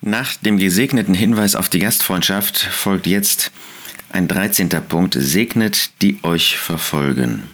Nach 0.00 0.34
dem 0.36 0.58
gesegneten 0.58 1.14
Hinweis 1.14 1.56
auf 1.56 1.68
die 1.68 1.78
Gastfreundschaft 1.78 2.58
folgt 2.58 3.06
jetzt 3.06 3.50
ein 4.10 4.28
13. 4.28 4.68
Punkt. 4.88 5.16
Segnet, 5.18 5.90
die 6.02 6.18
euch 6.22 6.58
verfolgen. 6.58 7.44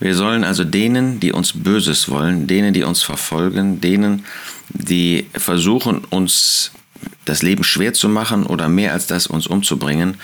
Wir 0.00 0.14
sollen 0.14 0.44
also 0.44 0.64
denen, 0.64 1.20
die 1.20 1.32
uns 1.32 1.52
Böses 1.52 2.08
wollen, 2.08 2.46
denen, 2.46 2.72
die 2.72 2.84
uns 2.84 3.02
verfolgen, 3.02 3.80
denen, 3.80 4.24
die 4.68 5.26
versuchen, 5.34 6.04
uns 6.04 6.70
das 7.24 7.42
Leben 7.42 7.64
schwer 7.64 7.92
zu 7.92 8.08
machen 8.08 8.46
oder 8.46 8.68
mehr 8.68 8.92
als 8.92 9.06
das 9.06 9.26
uns 9.26 9.46
umzubringen, 9.46 10.16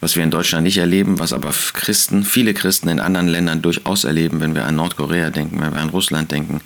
was 0.00 0.16
wir 0.16 0.22
in 0.22 0.30
Deutschland 0.30 0.64
nicht 0.64 0.78
erleben, 0.78 1.18
was 1.18 1.32
aber 1.32 1.52
Christen, 1.72 2.24
viele 2.24 2.54
Christen 2.54 2.88
in 2.88 3.00
anderen 3.00 3.28
Ländern 3.28 3.62
durchaus 3.62 4.04
erleben, 4.04 4.40
wenn 4.40 4.54
wir 4.54 4.66
an 4.66 4.76
Nordkorea 4.76 5.30
denken, 5.30 5.60
wenn 5.60 5.72
wir 5.72 5.80
an 5.80 5.90
Russland 5.90 6.30
denken, 6.30 6.60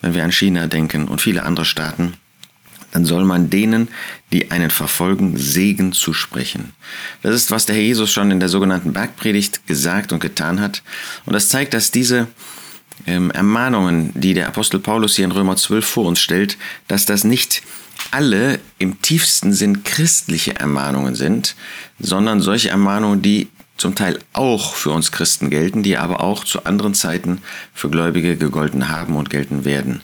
wenn 0.00 0.14
wir 0.14 0.24
an 0.24 0.32
China 0.32 0.66
denken 0.66 1.08
und 1.08 1.20
viele 1.20 1.42
andere 1.42 1.64
Staaten 1.64 2.14
dann 2.94 3.04
soll 3.04 3.24
man 3.24 3.50
denen, 3.50 3.88
die 4.32 4.52
einen 4.52 4.70
verfolgen, 4.70 5.36
Segen 5.36 5.92
zusprechen. 5.92 6.72
Das 7.22 7.34
ist, 7.34 7.50
was 7.50 7.66
der 7.66 7.74
Herr 7.74 7.82
Jesus 7.82 8.12
schon 8.12 8.30
in 8.30 8.38
der 8.38 8.48
sogenannten 8.48 8.92
Bergpredigt 8.92 9.66
gesagt 9.66 10.12
und 10.12 10.20
getan 10.20 10.60
hat. 10.60 10.82
Und 11.26 11.32
das 11.32 11.48
zeigt, 11.48 11.74
dass 11.74 11.90
diese 11.90 12.28
ähm, 13.08 13.32
Ermahnungen, 13.32 14.12
die 14.14 14.32
der 14.32 14.46
Apostel 14.46 14.78
Paulus 14.78 15.16
hier 15.16 15.24
in 15.24 15.32
Römer 15.32 15.56
12 15.56 15.84
vor 15.84 16.06
uns 16.06 16.20
stellt, 16.20 16.56
dass 16.86 17.04
das 17.04 17.24
nicht 17.24 17.62
alle 18.12 18.60
im 18.78 19.02
tiefsten 19.02 19.52
Sinn 19.52 19.82
christliche 19.82 20.54
Ermahnungen 20.54 21.16
sind, 21.16 21.56
sondern 21.98 22.40
solche 22.40 22.68
Ermahnungen, 22.68 23.22
die 23.22 23.48
zum 23.76 23.96
Teil 23.96 24.20
auch 24.34 24.76
für 24.76 24.90
uns 24.90 25.10
Christen 25.10 25.50
gelten, 25.50 25.82
die 25.82 25.96
aber 25.96 26.20
auch 26.20 26.44
zu 26.44 26.64
anderen 26.64 26.94
Zeiten 26.94 27.42
für 27.72 27.90
Gläubige 27.90 28.36
gegolten 28.36 28.88
haben 28.88 29.16
und 29.16 29.30
gelten 29.30 29.64
werden 29.64 30.00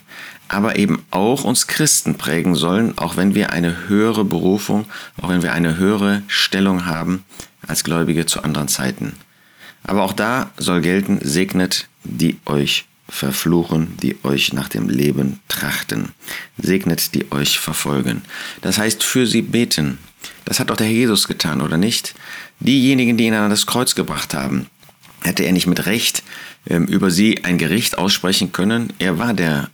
aber 0.51 0.75
eben 0.77 1.01
auch 1.11 1.45
uns 1.45 1.67
Christen 1.67 2.15
prägen 2.15 2.55
sollen, 2.55 2.97
auch 2.97 3.15
wenn 3.15 3.35
wir 3.35 3.53
eine 3.53 3.87
höhere 3.87 4.25
Berufung, 4.25 4.85
auch 5.21 5.29
wenn 5.29 5.43
wir 5.43 5.53
eine 5.53 5.77
höhere 5.77 6.23
Stellung 6.27 6.85
haben 6.85 7.23
als 7.65 7.85
Gläubige 7.85 8.25
zu 8.25 8.43
anderen 8.43 8.67
Zeiten. 8.67 9.13
Aber 9.83 10.03
auch 10.03 10.11
da 10.11 10.51
soll 10.57 10.81
gelten, 10.81 11.19
segnet, 11.21 11.87
die 12.03 12.37
euch 12.45 12.83
verfluchen, 13.07 13.95
die 14.01 14.17
euch 14.23 14.51
nach 14.51 14.67
dem 14.67 14.89
Leben 14.89 15.39
trachten. 15.47 16.09
Segnet, 16.57 17.15
die 17.15 17.31
euch 17.31 17.57
verfolgen. 17.57 18.21
Das 18.59 18.77
heißt, 18.77 19.03
für 19.03 19.25
sie 19.27 19.43
beten. 19.43 19.99
Das 20.43 20.59
hat 20.59 20.69
auch 20.69 20.77
der 20.77 20.87
Herr 20.87 20.93
Jesus 20.93 21.29
getan, 21.29 21.61
oder 21.61 21.77
nicht? 21.77 22.13
Diejenigen, 22.59 23.15
die 23.15 23.27
ihn 23.27 23.33
an 23.33 23.49
das 23.49 23.67
Kreuz 23.67 23.95
gebracht 23.95 24.33
haben, 24.33 24.67
hätte 25.21 25.43
er 25.43 25.53
nicht 25.53 25.67
mit 25.67 25.85
Recht 25.85 26.23
ähm, 26.69 26.87
über 26.87 27.09
sie 27.09 27.45
ein 27.45 27.57
Gericht 27.57 27.97
aussprechen 27.97 28.51
können. 28.51 28.91
Er 28.99 29.17
war 29.17 29.33
der 29.33 29.69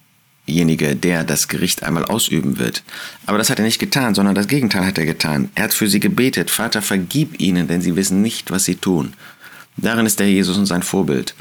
derjenige, 0.47 0.95
der 0.95 1.23
das 1.23 1.47
Gericht 1.47 1.83
einmal 1.83 2.05
ausüben 2.05 2.57
wird. 2.57 2.83
Aber 3.25 3.37
das 3.37 3.49
hat 3.49 3.59
er 3.59 3.65
nicht 3.65 3.79
getan, 3.79 4.15
sondern 4.15 4.35
das 4.35 4.47
Gegenteil 4.47 4.85
hat 4.85 4.97
er 4.97 5.05
getan. 5.05 5.49
Er 5.55 5.65
hat 5.65 5.73
für 5.73 5.87
sie 5.87 5.99
gebetet, 5.99 6.49
Vater, 6.49 6.81
vergib 6.81 7.39
ihnen, 7.39 7.67
denn 7.67 7.81
sie 7.81 7.95
wissen 7.95 8.21
nicht, 8.21 8.49
was 8.51 8.65
sie 8.65 8.75
tun. 8.75 9.13
Darin 9.77 10.05
ist 10.05 10.19
der 10.19 10.29
Jesus 10.29 10.57
und 10.57 10.65
sein 10.65 10.83
Vorbild. 10.83 11.35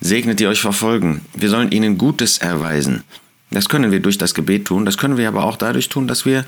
Segnet 0.00 0.40
die 0.40 0.46
euch 0.46 0.60
verfolgen. 0.60 1.22
Wir 1.34 1.50
sollen 1.50 1.72
ihnen 1.72 1.98
Gutes 1.98 2.38
erweisen. 2.38 3.02
Das 3.50 3.68
können 3.68 3.90
wir 3.90 4.00
durch 4.00 4.18
das 4.18 4.34
Gebet 4.34 4.66
tun, 4.66 4.84
das 4.84 4.96
können 4.96 5.16
wir 5.16 5.26
aber 5.26 5.44
auch 5.44 5.56
dadurch 5.56 5.88
tun, 5.88 6.06
dass 6.06 6.24
wir 6.24 6.44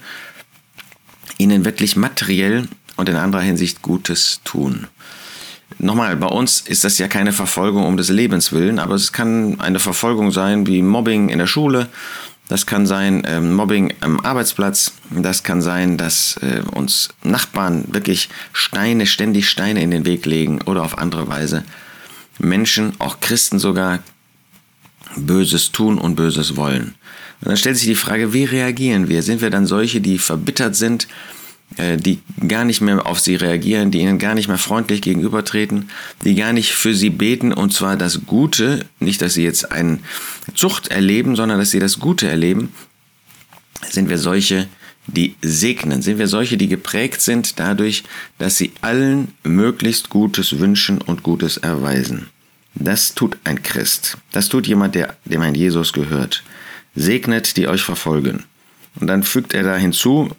ihnen 1.39 1.65
wirklich 1.65 1.97
materiell 1.97 2.69
und 2.97 3.09
in 3.09 3.17
anderer 3.17 3.43
Hinsicht 3.43 3.83
Gutes 3.83 4.41
tun. 4.45 4.87
Nochmal, 5.79 6.17
bei 6.17 6.27
uns 6.27 6.61
ist 6.61 6.85
das 6.85 6.99
ja 6.99 7.09
keine 7.09 7.33
Verfolgung 7.33 7.85
um 7.85 7.97
des 7.97 8.09
Lebens 8.09 8.53
willen, 8.53 8.79
aber 8.79 8.95
es 8.95 9.13
kann 9.13 9.61
eine 9.61 9.79
Verfolgung 9.79 10.31
sein 10.31 10.67
wie 10.67 10.83
Mobbing 10.83 11.29
in 11.29 11.39
der 11.39 11.47
Schule, 11.47 11.89
das 12.49 12.67
kann 12.67 12.87
sein 12.87 13.23
ähm, 13.27 13.55
Mobbing 13.55 13.95
am 14.01 14.21
Arbeitsplatz, 14.21 14.93
das 15.11 15.43
kann 15.43 15.63
sein, 15.63 15.97
dass 15.97 16.39
äh, 16.43 16.63
uns 16.75 17.11
Nachbarn 17.23 17.85
wirklich 17.89 18.29
Steine, 18.53 19.07
ständig 19.07 19.49
Steine 19.49 19.83
in 19.83 19.91
den 19.91 20.05
Weg 20.05 20.27
legen 20.27 20.61
oder 20.63 20.83
auf 20.83 20.99
andere 20.99 21.29
Weise 21.29 21.65
Menschen, 22.39 22.93
auch 22.99 23.21
Christen 23.21 23.59
sogar, 23.59 24.01
Böses 25.17 25.73
tun 25.73 25.99
und 25.99 26.17
Böses 26.17 26.57
wollen. 26.57 26.95
Und 27.41 27.49
dann 27.49 27.57
stellt 27.57 27.77
sich 27.77 27.87
die 27.87 27.95
Frage, 27.95 28.33
wie 28.33 28.45
reagieren 28.45 29.09
wir? 29.09 29.23
Sind 29.23 29.41
wir 29.41 29.51
dann 29.51 29.67
solche, 29.67 30.01
die 30.01 30.19
verbittert 30.19 30.75
sind, 30.77 31.09
die 31.79 32.21
gar 32.47 32.65
nicht 32.65 32.81
mehr 32.81 33.07
auf 33.07 33.21
sie 33.21 33.35
reagieren, 33.35 33.91
die 33.91 34.01
ihnen 34.01 34.19
gar 34.19 34.35
nicht 34.35 34.49
mehr 34.49 34.59
freundlich 34.59 35.03
gegenübertreten, 35.03 35.91
die 36.25 36.35
gar 36.35 36.53
nicht 36.53 36.73
für 36.73 36.95
sie 36.95 37.11
beten 37.11 37.53
und 37.53 37.73
zwar 37.73 37.97
das 37.97 38.27
Gute, 38.27 38.85
nicht, 39.01 39.23
dass 39.23 39.35
sie 39.35 39.45
jetzt 39.45 39.73
eine 39.73 39.99
Zucht 40.55 40.89
erleben, 40.89 41.37
sondern 41.37 41.59
dass 41.59 41.71
sie 41.71 41.81
das 41.81 41.99
Gute 41.99 42.29
erleben, 42.29 42.73
sind 43.91 44.09
wir 44.11 44.19
solche, 44.19 44.69
die 45.07 45.35
segnen, 45.43 46.03
sind 46.03 46.19
wir 46.19 46.29
solche, 46.29 46.57
die 46.57 46.69
geprägt 46.69 47.21
sind 47.21 47.59
dadurch, 47.59 48.05
dass 48.39 48.57
sie 48.57 48.73
allen 48.81 49.29
möglichst 49.43 50.11
Gutes 50.11 50.59
wünschen 50.59 51.01
und 51.01 51.23
Gutes 51.23 51.57
erweisen. 51.57 52.29
Das 52.75 53.15
tut 53.15 53.37
ein 53.45 53.63
Christ. 53.63 54.19
Das 54.31 54.49
tut 54.49 54.67
jemand, 54.67 54.95
der, 54.95 55.17
dem 55.25 55.43
ein 55.43 55.55
Jesus 55.55 55.93
gehört. 55.93 56.43
Segnet, 56.95 57.57
die 57.57 57.69
euch 57.69 57.83
verfolgen. 57.83 58.45
Und 59.01 59.07
dann 59.07 59.23
fügt 59.23 59.55
er 59.55 59.63
da 59.63 59.77
hinzu, 59.77 60.31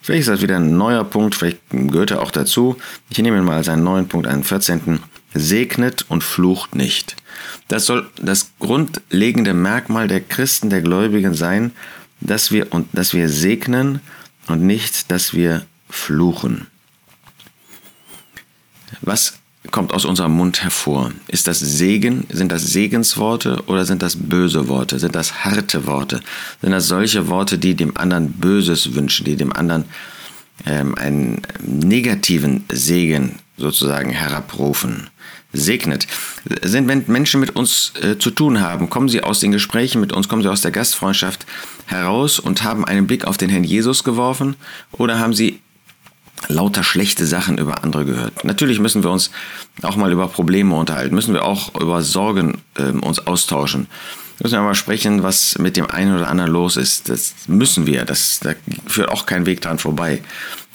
vielleicht 0.00 0.20
ist 0.22 0.28
das 0.28 0.42
wieder 0.42 0.56
ein 0.56 0.76
neuer 0.76 1.04
Punkt, 1.04 1.34
vielleicht 1.34 1.60
gehört 1.70 2.10
er 2.10 2.20
auch 2.20 2.30
dazu. 2.30 2.76
Ich 3.10 3.18
nehme 3.18 3.38
ihn 3.38 3.44
mal 3.44 3.56
als 3.56 3.68
einen 3.68 3.84
neuen 3.84 4.08
Punkt, 4.08 4.26
einen 4.26 4.44
14. 4.44 5.00
Segnet 5.34 6.04
und 6.08 6.22
flucht 6.22 6.74
nicht. 6.74 7.16
Das 7.68 7.86
soll 7.86 8.10
das 8.16 8.52
grundlegende 8.58 9.54
Merkmal 9.54 10.08
der 10.08 10.20
Christen, 10.20 10.68
der 10.68 10.82
Gläubigen 10.82 11.34
sein, 11.34 11.72
dass 12.20 12.52
wir, 12.52 12.72
und, 12.72 12.88
dass 12.92 13.14
wir 13.14 13.28
segnen 13.28 14.00
und 14.46 14.62
nicht, 14.62 15.10
dass 15.10 15.32
wir 15.32 15.64
fluchen. 15.88 16.66
Was 19.00 19.38
kommt 19.70 19.92
aus 19.94 20.04
unserem 20.04 20.32
Mund 20.32 20.62
hervor? 20.62 21.12
Ist 21.28 21.46
das 21.46 21.60
Segen? 21.60 22.26
Sind 22.30 22.50
das 22.50 22.64
Segensworte 22.64 23.62
oder 23.66 23.84
sind 23.84 24.02
das 24.02 24.16
böse 24.16 24.68
Worte? 24.68 24.98
Sind 24.98 25.14
das 25.14 25.44
harte 25.44 25.86
Worte? 25.86 26.20
Sind 26.60 26.72
das 26.72 26.88
solche 26.88 27.28
Worte, 27.28 27.58
die 27.58 27.74
dem 27.74 27.96
anderen 27.96 28.32
Böses 28.32 28.94
wünschen, 28.94 29.24
die 29.24 29.36
dem 29.36 29.52
anderen 29.52 29.84
ähm, 30.66 30.96
einen 30.96 31.42
negativen 31.62 32.64
Segen 32.70 33.38
sozusagen 33.56 34.10
herabrufen? 34.10 35.08
Segnet. 35.52 36.06
Sind, 36.62 36.88
wenn 36.88 37.04
Menschen 37.08 37.38
mit 37.38 37.54
uns 37.54 37.92
äh, 38.00 38.18
zu 38.18 38.30
tun 38.30 38.60
haben, 38.62 38.88
kommen 38.88 39.08
sie 39.08 39.22
aus 39.22 39.40
den 39.40 39.52
Gesprächen 39.52 40.00
mit 40.00 40.12
uns, 40.12 40.28
kommen 40.28 40.42
sie 40.42 40.48
aus 40.48 40.62
der 40.62 40.70
Gastfreundschaft 40.70 41.46
heraus 41.86 42.38
und 42.38 42.64
haben 42.64 42.86
einen 42.86 43.06
Blick 43.06 43.26
auf 43.26 43.36
den 43.36 43.50
Herrn 43.50 43.64
Jesus 43.64 44.02
geworfen 44.02 44.56
oder 44.92 45.18
haben 45.18 45.34
sie 45.34 45.60
lauter 46.48 46.84
schlechte 46.84 47.26
Sachen 47.26 47.58
über 47.58 47.84
andere 47.84 48.04
gehört. 48.04 48.44
Natürlich 48.44 48.78
müssen 48.78 49.02
wir 49.02 49.10
uns 49.10 49.30
auch 49.82 49.96
mal 49.96 50.12
über 50.12 50.28
Probleme 50.28 50.74
unterhalten, 50.74 51.14
müssen 51.14 51.34
wir 51.34 51.44
auch 51.44 51.74
über 51.80 52.02
Sorgen 52.02 52.62
äh, 52.76 52.90
uns 52.90 53.26
austauschen. 53.26 53.86
Müssen 54.42 54.54
wir 54.54 54.62
mal 54.62 54.74
sprechen, 54.74 55.22
was 55.22 55.56
mit 55.58 55.76
dem 55.76 55.88
einen 55.88 56.16
oder 56.16 56.28
anderen 56.28 56.50
los 56.50 56.76
ist. 56.76 57.08
Das 57.08 57.34
müssen 57.46 57.86
wir. 57.86 58.04
Das, 58.04 58.40
da 58.40 58.54
führt 58.86 59.08
auch 59.08 59.24
kein 59.24 59.46
Weg 59.46 59.60
dran 59.60 59.78
vorbei. 59.78 60.20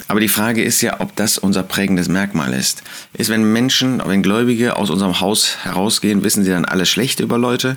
Aber 0.08 0.22
die 0.22 0.30
Frage 0.30 0.64
ist 0.64 0.82
ja, 0.82 1.02
ob 1.02 1.16
das 1.18 1.38
unser 1.38 1.64
prägendes 1.64 2.08
Merkmal 2.08 2.54
ist. 2.54 2.84
Ist, 3.14 3.30
wenn 3.30 3.52
Menschen, 3.52 4.02
wenn 4.06 4.24
Gläubige 4.24 4.78
aus 4.78 4.90
unserem 4.90 5.20
Haus 5.20 5.58
herausgehen, 5.64 6.24
wissen 6.24 6.46
sie 6.46 6.52
dann 6.52 6.64
alles 6.66 6.88
Schlechte 6.88 7.24
über 7.24 7.38
Leute 7.38 7.76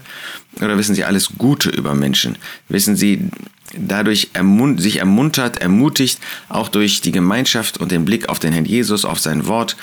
oder 0.60 0.78
wissen 0.78 0.94
sie 0.94 1.04
alles 1.04 1.30
Gute 1.38 1.70
über 1.70 1.94
Menschen? 1.94 2.38
Wissen 2.68 2.94
sie 2.94 3.28
dadurch 3.76 4.30
ermunt 4.32 4.80
sich 4.80 4.98
ermuntert, 4.98 5.58
ermutigt, 5.58 6.18
auch 6.48 6.68
durch 6.68 7.00
die 7.00 7.12
Gemeinschaft 7.12 7.78
und 7.78 7.92
den 7.92 8.04
Blick 8.04 8.28
auf 8.28 8.38
den 8.38 8.52
Herrn 8.52 8.64
Jesus, 8.64 9.04
auf 9.04 9.18
sein 9.18 9.46
Wort, 9.46 9.76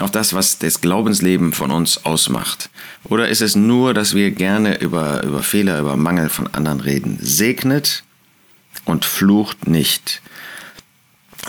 auf 0.00 0.10
das, 0.10 0.32
was 0.32 0.58
das 0.58 0.80
Glaubensleben 0.80 1.52
von 1.52 1.70
uns 1.70 2.04
ausmacht? 2.04 2.70
Oder 3.04 3.28
ist 3.28 3.40
es 3.40 3.56
nur, 3.56 3.94
dass 3.94 4.14
wir 4.14 4.30
gerne 4.30 4.80
über, 4.80 5.22
über 5.24 5.42
Fehler, 5.42 5.80
über 5.80 5.96
Mangel 5.96 6.28
von 6.28 6.46
anderen 6.54 6.80
reden? 6.80 7.18
Segnet 7.20 8.04
und 8.84 9.04
flucht 9.04 9.66
nicht. 9.66 10.22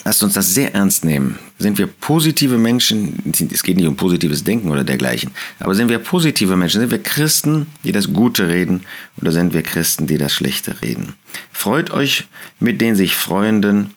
Lasst 0.05 0.23
uns 0.23 0.33
das 0.33 0.53
sehr 0.53 0.73
ernst 0.73 1.03
nehmen. 1.03 1.37
Sind 1.57 1.77
wir 1.77 1.87
positive 1.87 2.57
Menschen, 2.57 3.21
es 3.51 3.63
geht 3.63 3.77
nicht 3.77 3.87
um 3.87 3.95
positives 3.95 4.43
Denken 4.43 4.69
oder 4.69 4.83
dergleichen, 4.83 5.31
aber 5.59 5.75
sind 5.75 5.89
wir 5.89 5.99
positive 5.99 6.55
Menschen, 6.55 6.81
sind 6.81 6.91
wir 6.91 7.03
Christen, 7.03 7.67
die 7.83 7.91
das 7.91 8.13
Gute 8.13 8.47
reden 8.47 8.81
oder 9.21 9.31
sind 9.31 9.53
wir 9.53 9.61
Christen, 9.61 10.07
die 10.07 10.17
das 10.17 10.33
Schlechte 10.33 10.81
reden? 10.81 11.13
Freut 11.51 11.91
euch 11.91 12.27
mit 12.59 12.79
den 12.81 12.95
sich 12.95 13.15
Freuenden, 13.15 13.93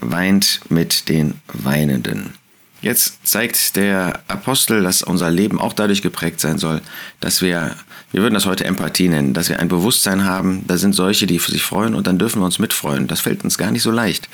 weint 0.00 0.60
mit 0.70 1.08
den 1.08 1.34
Weinenden. 1.52 2.34
Jetzt 2.80 3.26
zeigt 3.26 3.74
der 3.74 4.20
Apostel, 4.28 4.84
dass 4.84 5.02
unser 5.02 5.30
Leben 5.30 5.60
auch 5.60 5.72
dadurch 5.72 6.00
geprägt 6.00 6.38
sein 6.38 6.58
soll, 6.58 6.80
dass 7.18 7.42
wir, 7.42 7.74
wir 8.12 8.22
würden 8.22 8.34
das 8.34 8.46
heute 8.46 8.64
Empathie 8.64 9.08
nennen, 9.08 9.34
dass 9.34 9.48
wir 9.48 9.58
ein 9.58 9.66
Bewusstsein 9.66 10.24
haben, 10.24 10.64
da 10.68 10.78
sind 10.78 10.94
solche, 10.94 11.26
die 11.26 11.40
sich 11.40 11.62
freuen 11.62 11.96
und 11.96 12.06
dann 12.06 12.20
dürfen 12.20 12.40
wir 12.40 12.46
uns 12.46 12.60
mitfreuen. 12.60 13.08
Das 13.08 13.20
fällt 13.20 13.42
uns 13.42 13.58
gar 13.58 13.72
nicht 13.72 13.82
so 13.82 13.90
leicht 13.90 14.28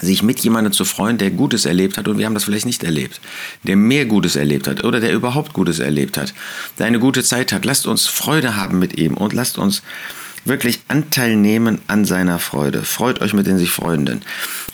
sich 0.00 0.22
mit 0.22 0.40
jemandem 0.40 0.72
zu 0.72 0.84
freuen, 0.84 1.18
der 1.18 1.30
Gutes 1.30 1.64
erlebt 1.64 1.98
hat 1.98 2.08
und 2.08 2.18
wir 2.18 2.26
haben 2.26 2.34
das 2.34 2.44
vielleicht 2.44 2.66
nicht 2.66 2.84
erlebt, 2.84 3.20
der 3.64 3.76
mehr 3.76 4.06
Gutes 4.06 4.36
erlebt 4.36 4.68
hat 4.68 4.84
oder 4.84 5.00
der 5.00 5.12
überhaupt 5.12 5.52
Gutes 5.52 5.78
erlebt 5.78 6.16
hat, 6.16 6.34
der 6.78 6.86
eine 6.86 6.98
gute 6.98 7.22
Zeit 7.22 7.52
hat. 7.52 7.64
Lasst 7.64 7.86
uns 7.86 8.06
Freude 8.06 8.56
haben 8.56 8.78
mit 8.78 8.96
ihm 8.98 9.14
und 9.14 9.32
lasst 9.32 9.58
uns 9.58 9.82
wirklich 10.44 10.80
Anteil 10.88 11.36
nehmen 11.36 11.80
an 11.86 12.04
seiner 12.04 12.38
Freude. 12.38 12.82
Freut 12.82 13.20
euch 13.20 13.34
mit 13.34 13.46
den 13.46 13.58
sich 13.58 13.70
Freunden. 13.70 14.22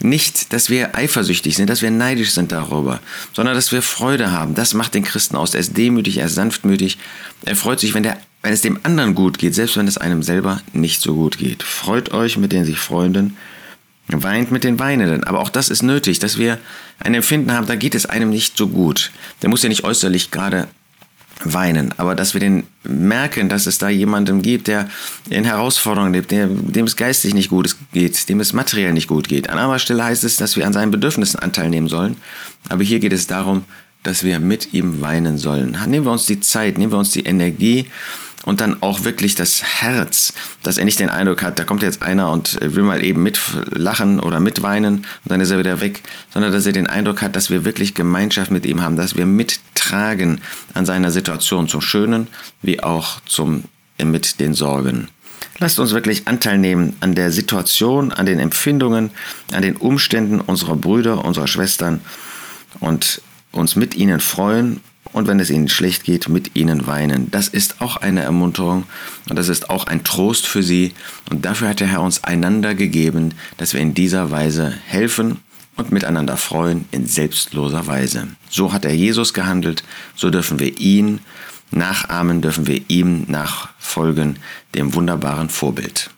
Nicht, 0.00 0.52
dass 0.52 0.70
wir 0.70 0.94
eifersüchtig 0.94 1.56
sind, 1.56 1.68
dass 1.68 1.82
wir 1.82 1.90
neidisch 1.90 2.30
sind 2.30 2.52
darüber, 2.52 3.00
sondern 3.32 3.54
dass 3.54 3.72
wir 3.72 3.82
Freude 3.82 4.30
haben. 4.30 4.54
Das 4.54 4.74
macht 4.74 4.94
den 4.94 5.04
Christen 5.04 5.36
aus. 5.36 5.54
Er 5.54 5.60
ist 5.60 5.76
demütig, 5.76 6.18
er 6.18 6.26
ist 6.26 6.34
sanftmütig. 6.34 6.98
Er 7.44 7.56
freut 7.56 7.80
sich, 7.80 7.94
wenn, 7.94 8.02
der, 8.02 8.18
wenn 8.42 8.52
es 8.52 8.60
dem 8.60 8.78
anderen 8.82 9.14
gut 9.14 9.38
geht, 9.38 9.54
selbst 9.54 9.76
wenn 9.76 9.88
es 9.88 9.98
einem 9.98 10.22
selber 10.22 10.60
nicht 10.72 11.02
so 11.02 11.14
gut 11.14 11.38
geht. 11.38 11.62
Freut 11.62 12.12
euch 12.12 12.36
mit 12.36 12.52
den 12.52 12.64
sich 12.64 12.78
Freunden. 12.78 13.36
Weint 14.08 14.50
mit 14.50 14.64
den 14.64 14.78
Weinenden. 14.78 15.24
Aber 15.24 15.40
auch 15.40 15.48
das 15.48 15.70
ist 15.70 15.82
nötig, 15.82 16.18
dass 16.18 16.38
wir 16.38 16.58
ein 17.00 17.14
Empfinden 17.14 17.52
haben, 17.52 17.66
da 17.66 17.74
geht 17.74 17.94
es 17.94 18.06
einem 18.06 18.30
nicht 18.30 18.56
so 18.56 18.68
gut. 18.68 19.10
Der 19.42 19.48
muss 19.48 19.62
ja 19.62 19.68
nicht 19.68 19.84
äußerlich 19.84 20.30
gerade 20.30 20.68
weinen, 21.42 21.92
aber 21.96 22.14
dass 22.14 22.34
wir 22.34 22.40
den 22.40 22.64
merken, 22.84 23.48
dass 23.48 23.66
es 23.66 23.78
da 23.78 23.88
jemanden 23.88 24.40
gibt, 24.40 24.68
der 24.68 24.88
in 25.28 25.44
Herausforderungen 25.44 26.12
lebt, 26.12 26.30
der, 26.30 26.46
dem 26.46 26.86
es 26.86 26.96
geistig 26.96 27.34
nicht 27.34 27.50
gut 27.50 27.74
geht, 27.92 28.28
dem 28.28 28.40
es 28.40 28.52
materiell 28.52 28.92
nicht 28.92 29.08
gut 29.08 29.28
geht. 29.28 29.50
An 29.50 29.58
anderer 29.58 29.78
Stelle 29.80 30.04
heißt 30.04 30.24
es, 30.24 30.36
dass 30.36 30.56
wir 30.56 30.66
an 30.66 30.72
seinen 30.72 30.92
Bedürfnissen 30.92 31.40
Anteil 31.40 31.70
nehmen 31.70 31.88
sollen, 31.88 32.16
aber 32.68 32.84
hier 32.84 33.00
geht 33.00 33.12
es 33.12 33.26
darum, 33.26 33.64
dass 34.04 34.22
wir 34.22 34.38
mit 34.38 34.74
ihm 34.74 35.00
weinen 35.00 35.38
sollen. 35.38 35.76
Nehmen 35.86 36.06
wir 36.06 36.12
uns 36.12 36.26
die 36.26 36.40
Zeit, 36.40 36.78
nehmen 36.78 36.92
wir 36.92 36.98
uns 36.98 37.10
die 37.10 37.24
Energie 37.24 37.86
und 38.44 38.60
dann 38.60 38.82
auch 38.82 39.04
wirklich 39.04 39.34
das 39.34 39.62
Herz, 39.62 40.32
dass 40.62 40.78
er 40.78 40.84
nicht 40.84 41.00
den 41.00 41.10
Eindruck 41.10 41.42
hat, 41.42 41.58
da 41.58 41.64
kommt 41.64 41.82
jetzt 41.82 42.02
einer 42.02 42.30
und 42.30 42.58
will 42.60 42.82
mal 42.82 43.02
eben 43.02 43.22
mitlachen 43.22 44.20
oder 44.20 44.40
mitweinen 44.40 44.96
und 44.96 45.06
dann 45.26 45.40
ist 45.40 45.50
er 45.50 45.58
wieder 45.58 45.80
weg, 45.80 46.02
sondern 46.32 46.52
dass 46.52 46.66
er 46.66 46.72
den 46.72 46.86
Eindruck 46.86 47.22
hat, 47.22 47.36
dass 47.36 47.50
wir 47.50 47.64
wirklich 47.64 47.94
Gemeinschaft 47.94 48.50
mit 48.50 48.66
ihm 48.66 48.82
haben, 48.82 48.96
dass 48.96 49.16
wir 49.16 49.26
mittragen 49.26 50.40
an 50.74 50.86
seiner 50.86 51.10
Situation 51.10 51.68
zum 51.68 51.80
Schönen 51.80 52.28
wie 52.62 52.82
auch 52.82 53.20
zum 53.26 53.64
mit 54.02 54.40
den 54.40 54.54
Sorgen. 54.54 55.08
Lasst 55.58 55.78
uns 55.78 55.92
wirklich 55.92 56.26
Anteil 56.26 56.58
nehmen 56.58 56.96
an 57.00 57.14
der 57.14 57.30
Situation, 57.30 58.12
an 58.12 58.26
den 58.26 58.40
Empfindungen, 58.40 59.10
an 59.52 59.62
den 59.62 59.76
Umständen 59.76 60.40
unserer 60.40 60.74
Brüder, 60.74 61.24
unserer 61.24 61.46
Schwestern 61.46 62.00
und 62.80 63.22
uns 63.52 63.76
mit 63.76 63.94
ihnen 63.94 64.18
freuen 64.18 64.80
und 65.14 65.28
wenn 65.28 65.40
es 65.40 65.48
ihnen 65.48 65.68
schlecht 65.68 66.04
geht, 66.04 66.28
mit 66.28 66.56
ihnen 66.56 66.86
weinen. 66.86 67.30
Das 67.30 67.48
ist 67.48 67.80
auch 67.80 67.96
eine 67.96 68.22
Ermunterung 68.22 68.82
und 69.30 69.38
das 69.38 69.48
ist 69.48 69.70
auch 69.70 69.86
ein 69.86 70.02
Trost 70.02 70.46
für 70.46 70.62
sie. 70.62 70.92
Und 71.30 71.44
dafür 71.44 71.68
hat 71.68 71.80
der 71.80 71.86
Herr 71.86 72.02
uns 72.02 72.24
einander 72.24 72.74
gegeben, 72.74 73.32
dass 73.56 73.72
wir 73.72 73.80
in 73.80 73.94
dieser 73.94 74.32
Weise 74.32 74.74
helfen 74.86 75.38
und 75.76 75.92
miteinander 75.92 76.36
freuen 76.36 76.86
in 76.90 77.06
selbstloser 77.06 77.86
Weise. 77.86 78.26
So 78.50 78.72
hat 78.72 78.84
er 78.84 78.94
Jesus 78.94 79.32
gehandelt, 79.32 79.84
so 80.16 80.30
dürfen 80.30 80.58
wir 80.58 80.78
ihn 80.80 81.20
nachahmen, 81.70 82.42
dürfen 82.42 82.66
wir 82.66 82.82
ihm 82.88 83.24
nachfolgen, 83.28 84.40
dem 84.74 84.94
wunderbaren 84.94 85.48
Vorbild. 85.48 86.10